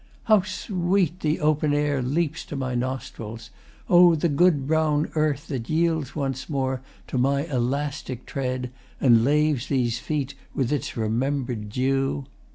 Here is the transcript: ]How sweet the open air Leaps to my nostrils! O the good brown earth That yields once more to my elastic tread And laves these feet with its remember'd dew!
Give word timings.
]How 0.23 0.41
sweet 0.41 1.19
the 1.19 1.39
open 1.41 1.75
air 1.75 2.01
Leaps 2.01 2.43
to 2.45 2.55
my 2.55 2.73
nostrils! 2.73 3.51
O 3.87 4.15
the 4.15 4.29
good 4.29 4.65
brown 4.65 5.11
earth 5.13 5.47
That 5.49 5.69
yields 5.69 6.15
once 6.15 6.49
more 6.49 6.81
to 7.05 7.19
my 7.19 7.43
elastic 7.45 8.25
tread 8.25 8.71
And 8.99 9.23
laves 9.23 9.67
these 9.67 9.99
feet 9.99 10.33
with 10.55 10.71
its 10.71 10.97
remember'd 10.97 11.69
dew! 11.69 12.25